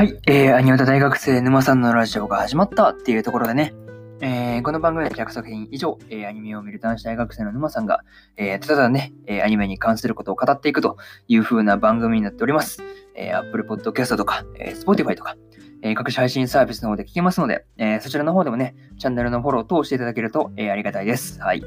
[0.00, 3.74] はい、えー、アニオタ大学生沼さんのラジオが始まったっていうところでね、
[4.22, 8.00] えー、この番組は100作品以上、えー、アニメを見る男子大学生の沼さんが、
[8.38, 10.96] えー、ただね、え、アニメに関することを語っていくと
[11.28, 12.82] いう風な番組になっております。
[13.14, 15.36] え、Apple Podcast とか、え、Spotify とか、
[15.82, 21.42] え、各種配信サービスの方で聞けますので、え、そちらの方でもね、チャンネルのフォロー等していただけると、え、ありがたいです。
[21.42, 21.62] はい。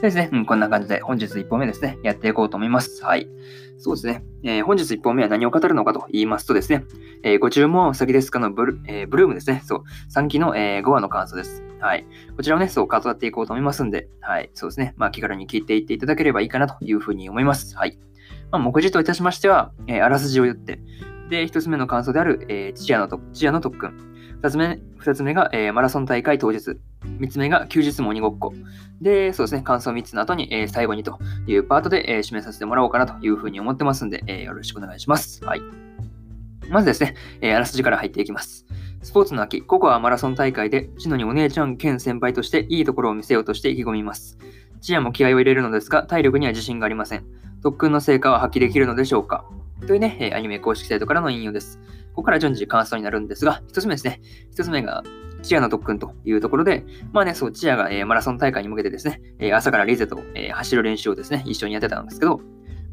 [0.00, 3.04] そうですね、うん、こんな感じで本日1本目ですね、やっていこうと思います。
[3.04, 3.28] はい。
[3.76, 6.84] そうですね、えー、本日1本目は何を語るのかと言いますとですね、
[7.22, 11.62] えー、ご注文先ですかのブル,、えー、ブルームですね、そう、3期の、えー、5話の感想です。
[11.80, 12.06] はい。
[12.34, 14.48] こちらをね、そう、語っていこうと思いますんで、はい。
[14.54, 17.76] そうですね、まあ気軽に聞いていっていただければいいかなというふうに思います。
[17.76, 17.98] はい。
[18.50, 20.80] まあ、目次といたしましては、え、あらすじを言って、
[21.30, 23.96] で、1つ目の感想である、えー、チアのチアの特訓。
[24.42, 26.76] 2つ目、2つ目が、えー、マラソン大会当日。
[27.04, 28.52] 3つ目が休日も鬼ごっこ。
[29.00, 35.44] で、そうですね、感想3つの後に、えー、最後にというパートで、えー、締めさせてもらおうかなというふうに思ってますんで、えー、よろしくお願いします。
[35.44, 35.60] はい。
[36.68, 38.66] まずですね、えー、あらすじから入っていきます。
[39.02, 44.36] スポーツの秋、ココアマラソン大会で、チノにお姉ちゃん兼先輩としていいところを見せようとして意気込みます。
[44.80, 47.24] チアも気合を入れるのですが、体力には自信がありません。
[47.62, 49.44] 特訓の成果は発揮できるのでしょうか
[49.86, 51.78] というね、アニメ公式サイトからの引用です。
[52.10, 54.20] ここから順次感想になるんですが、一つ目ですね。
[54.50, 55.02] 一つ目が、
[55.42, 62.40] チアの特訓というところで、まあね、そう、チアが、えー、マラソン大会に向けてですね、えー、朝からリゼと、えー、走る練習をですね、一緒にやってたんですけど、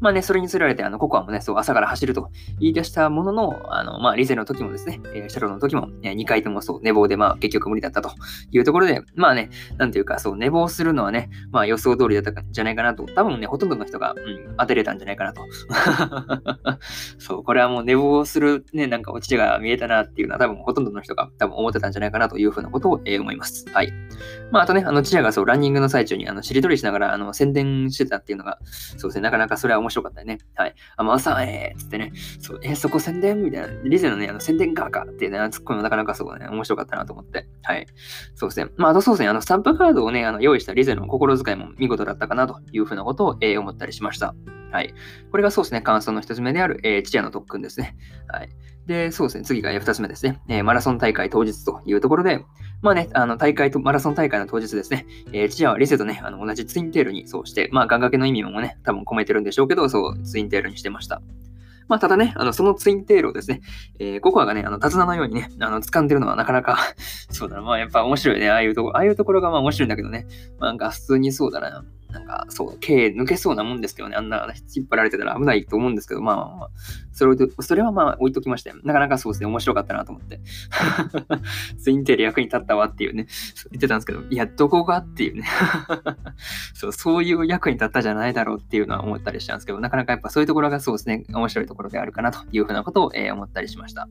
[0.00, 8.10] まあね、それにつられて、あの、ココアもね、そう、朝から走ると言い出したものの、あの、まあ、リゼの時もですね、えー、シャロの時も、えー、2回ともそう、寝坊で、まあ、結局無理だったと
[8.50, 15.42] いうところで、まあね、なんていうか、そう、寝坊するのはね、まあ、予想通りだったんじゃないかなと、多分ね、ほとんどの人が、うん、当てれたんじゃないかなと。
[17.18, 23.64] そう、これはもう寝坊するね、なんか落ちが見えたなっていうのは、多分ほとんどの人が多分思ってたんじゃないかなというふうなことを、えー、思います。
[23.72, 23.92] はい。
[24.50, 28.58] まあ、あとね、あの、チアがそう、ランニングの最中に、あの、しりとりしながら、あの、宣伝してたっていうのが、
[28.96, 30.38] そうですね、なかなかそれは面面白かったね。
[30.54, 30.74] はい。
[30.96, 33.42] あ、まあ、さん、えー、つってね、そう、えー、そこ宣伝？
[33.42, 37.48] みたいな、リゼのね、あの、宣伝ガーかっていうね、ツッコミもなかなかそうね、面白かったなと思って。
[37.62, 37.86] はい。
[38.34, 38.70] そうですね。
[38.76, 44.34] まあ、あとそうですね、あの、スタンプカードをね、あの、用意したリゼの心遣いも見事だったかなというふうなことを、えー、思ったりしました。
[44.70, 44.92] はい。
[45.30, 47.96] これがそうですね、感想の一つ目である、えー、父親の特訓ですね。
[48.28, 48.50] はい。
[48.86, 52.44] で、そうですね、次が2つ目ですね、えー、マラソン大会当日というところで、
[52.80, 61.20] まあね、あの大会と、マラソン大会の当日ですね、えー、チアはリセとね、あの同じツインテールにそうして、まあ、願掛けの意味もね、多分込めてるんでしょうけど、そう、ツインテールにしてました。
[61.88, 63.62] まあ、ただね、あの、そのツインテールをですね、
[63.98, 66.78] えー、ココアがね、あの、手綱のようにね、あの、掴んでるのはなかなか
[67.30, 70.26] そうだな、まあ、やっぱ面白いね、ああいうとこ、ああいうところがまあ面白いんだけどね、
[70.58, 76.70] まあ、なんか普通にそうだな、なんか、そう、毛抜けそうなもんですけどね、あんな引っ張られてたら危ないと思うんですけど、まあまあまあ、
[77.12, 80.40] それそれはまあ置いときまして、なかなかそうですね、面白かったなと思って。
[81.78, 83.26] ツインテール役に立ったわっていうね、
[83.70, 85.44] 言ってたんですけど、いや、どこがっていうね。
[86.72, 94.08] そう、そういう役に立ったじゃないだろうっていうのは思ったりしたんですけど、なかなかやっぱそういうところがそうですね、面白いところであるかなというふうなことを、えー、思ったりしました。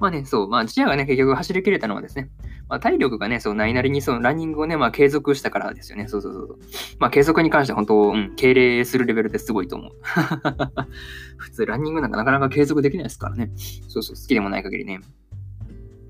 [0.00, 2.30] まあね、そう、まあ、ジアがね、結局走り切れたのはですね、
[2.68, 6.08] まあ、体力がね、そう、ないなりにそのランニングをね、まあ、継続したからですよね。
[6.08, 6.58] そうそうそう。
[6.98, 9.92] まあ、継続に関して本当、うん、敬礼するレベルですごいと思う。
[11.36, 13.50] 普通、ランニングなんかなかなか継続できないですからね。
[13.88, 15.00] そうそう、好きでもない限りね。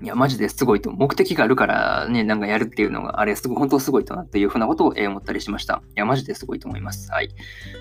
[0.01, 0.91] いや、マジですごいと。
[0.91, 5.83] 目的があるからね、なんかやるっていうのが、あれ、すごい、本当すごいとなっていうふうなことを、えー、思ったりしました。
[5.89, 7.11] いや、マジですごいと思います。
[7.11, 7.29] はい。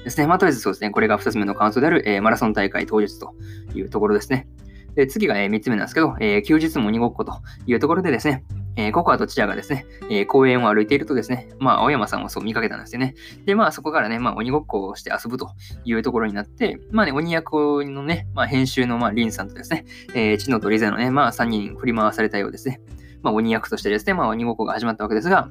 [0.05, 0.27] ですね。
[0.27, 0.91] まあ、とりあえずそうですね。
[0.91, 3.35] これが2つ目の感想である、えー、マラソン大会当日と
[3.75, 4.49] いうところですね。
[4.95, 7.33] で、次が、え、3つ目なんですけど、え、休日も鬼ごっこと
[7.67, 8.45] いうところでですね、
[8.77, 13.15] え、ココアとチアがですね、え、公園を歩いているとですね、まあ、青山さんをそう見かけたんですよね。
[13.45, 15.51] で、まあ、そこからね、まあ、鬼ごっこをして遊ぶと
[15.85, 19.85] いうところになって、まあね、鬼役のね、まあ、編集の、まあ、リンさんとですね、
[20.15, 22.81] えー、チノとリゼのね、まあ、3人振り回されたようですね。
[23.23, 25.49] まあ、鬼役としてですね、まあ、鬼ごっこが始まったわけですが、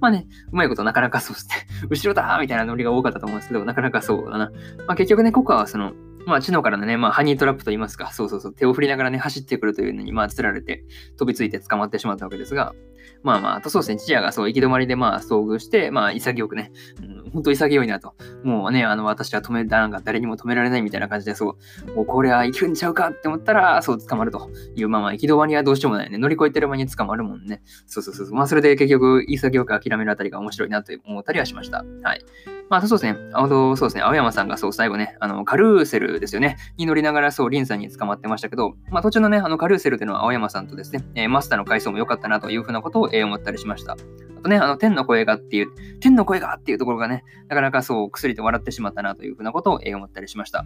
[0.00, 1.54] まあね、うまいことなかなかそうですね、
[1.90, 4.50] 後ろだみたいなノリが多かったと思うんですけど、なかなかそうだな。
[4.86, 5.92] まあ、結局ね、ココアはその、
[6.26, 10.84] まあ、知能からのね、まあ、ハニートラップと言いますか、そうそうそう、手を振りながらね、走ってくるというのに、まあ、釣られて、
[11.16, 12.74] 飛びついて捕まってしまったわけですが、
[13.22, 18.14] まあまあ、あとそうですね、父親がそう、行き止まりでまあ、遭遇して、まあ、潔くね、うん、本当潔いなと。
[18.44, 21.56] もうね、あの、私は止めたなんか誰にも止められないみたいな感じで、そ
[21.86, 26.18] う、もうこれは行くんちゃうかって思ったら、そう、捕まるという、まあまあ、行き止まりはどうしようもないね。
[26.18, 27.62] 乗り越えてる間に捕まるもんね。
[27.86, 28.32] そうそうそう。
[28.32, 31.84] まあ、それで結局、潔く諦めるあたりが面白いなと思ったりはしました。
[32.02, 32.24] はい。
[32.70, 33.18] まあ、そうですね。
[33.32, 34.02] あの、そうですね。
[34.02, 36.56] 青山さんがそう、最後ね、あの、カルーセルですよね。
[36.76, 43.92] に乗りながら、そう、リンさんに捕まってましたけど、まあ、途中のね、あの、カルーセルでの青山さんとですね、えー、マスターの回想も良かったなというふうなことを、えー、思ったりしました。
[43.92, 43.96] あ
[44.42, 45.68] とね、あの、天の声がっていう、
[46.00, 50.64] 天の声がっていうところがね、なかなかそう、薬で笑ってしまったなというふうなことを、えー、思ったりしました。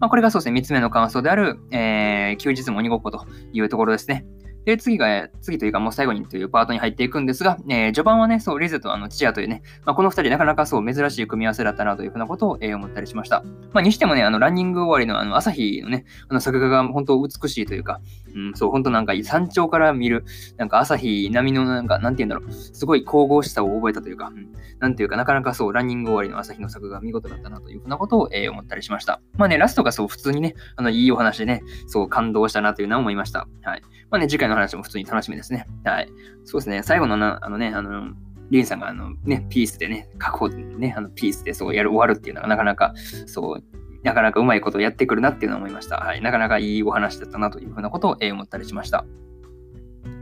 [0.00, 4.24] まあ、これがそうですね、3つ目の感想である、えー、休日も鬼ごっこというところですね。
[4.64, 13.42] で、次が、次というかもう最後にというパートに入っていくんですが、えー、序盤はね、そう、リズとあの、チアというね、まあ、この二人なかなかそう、珍しい組み合わせだったなというふうなことを、えー、思ったりしました。
[13.72, 18.00] まあ、にしてもね、あの、ランニング終わりのあの、朝日のね、あの、作画が本当美しいというか、
[18.34, 20.24] うん、そう、本当なんか山頂から見る、
[20.56, 29.20] なんか朝日並みのなんか、なんて言うんだろう、すごい神々しさを覚えたというか、うん、なんていうか、なかなかそう、ランニング終わりの朝日の作画が見事だったなというふうなことを、えー、思ったりしました。
[29.36, 33.46] まあね、ラストがそう、普通にね、あの、いいお話でね、そう、感動したなというのは思いました。
[33.62, 33.82] はい。
[34.10, 35.66] まあね、次回の話も普通に楽しみですね。
[35.84, 36.08] はい。
[36.44, 38.12] そうですね、最後のな、あのね、あの、
[38.50, 42.94] リンさんがあのね、ピースでね、確保でね、あのピースでそうやる終わるっていうのがなかなか、
[43.26, 43.64] そう、
[44.02, 45.96] なかなかうまいことをやってくるなっていうのを思いました。
[45.96, 46.20] はい。
[46.20, 49.04] なかなかいいお話だったなというふうなことを、えー、思ったりしました。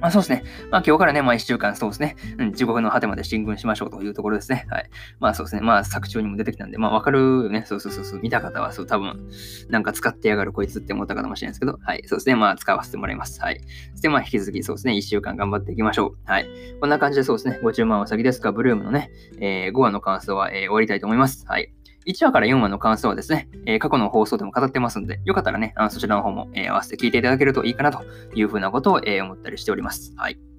[0.00, 0.44] まあそうですね。
[0.70, 4.66] まあ今日からね、まあ1週間そうですね、うん、地獄の果てまで進軍しましょうというところですね。
[4.70, 4.90] はい。
[5.20, 5.62] まあそうですね。
[5.62, 7.64] まあ作中にも出てきたんで、まあわかるよね。
[7.66, 8.20] そうそうそうそう。
[8.20, 9.28] 見た方はそう多分、
[9.68, 12.02] なんか使ってやがるこいつって思ったかもしれないですけど、はい。
[12.06, 12.34] そうですね。
[12.34, 13.40] まあ使わせてもらいます。
[13.40, 13.60] はい。
[13.92, 16.16] そしてまあ引き続きそうですね、1週間頑張っていきましょう。
[16.24, 16.48] はい。
[16.80, 21.44] こんな感じでそうですね、ご注文は先ですが、ブルームのね、えー、5話の感想は、えー、終わりたいと思います。
[21.46, 21.72] はい。
[22.06, 28.02] 1話から4話の感想はですね、えー、過去の放送でも語ってますので、よかったらね、あのそちらの方も、えー、合わせて聞いていただけるといいかなと
[28.34, 30.12] いうふうなことを、えー、思ったりしております。
[30.16, 30.51] はい。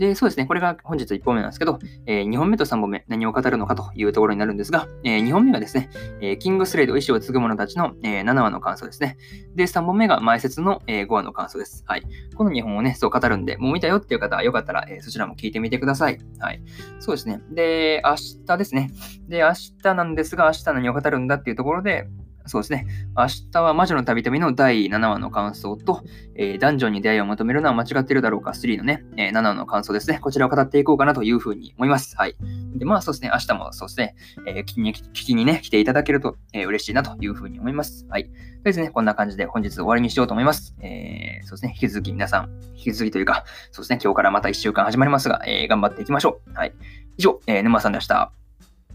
[0.00, 5.90] で、そうですね、これが本日1本目なんですけど、えー、2本目と3本目、何を語るのかというところになるんですが、えー、2本目がですね、
[6.22, 9.18] えー、キングスレイド意志を継ぐ者たちの、えー、7話の感想ですね。
[9.54, 11.84] で、3本目が前説の、えー、5話の感想です。
[11.86, 12.02] はい。
[12.34, 16.18] この2本をね、そう語るんで、もう見たよっていう方はよかったら、えー、そちらも聞いてみてください。
[16.38, 16.62] はい。
[16.98, 17.42] そうですね。
[17.50, 18.90] で、明日ですね。
[19.28, 22.06] で、明日なんですが、明日何を語るんだっていうところで、
[22.46, 22.86] そうですね。
[23.16, 26.02] 明日は魔女の旅旅の第7話の感想と、
[26.34, 30.18] えー、ダンジョンに出会いを求めるのは間違ってるだろうか3のね、えー、7話の感想ですね。
[30.18, 32.16] こちらを語っていこうかなというふうに思います。
[32.16, 32.36] はい。
[32.74, 33.30] で、まあそうですね。
[33.32, 34.14] 明日もそうですね。
[34.46, 38.06] えー、聞きに、聞きにね、来ていただけると、えー、嬉しいなというふうに思います。
[38.08, 38.24] はい。
[38.24, 38.34] とり
[38.66, 40.74] あえずね、こんな感じで本日終わりにしようと思います。
[40.80, 41.72] えー、そうですね。
[41.74, 43.98] 引き続き皆さん、引き続きというか、そうですね。
[44.02, 46.52] 今日からまた1週間始まりますが、えー、頑張っていきましょう。
[46.54, 46.72] はい。
[47.16, 48.32] 以上、えー、沼さんでした。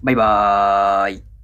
[0.04, 1.35] バイバーイ。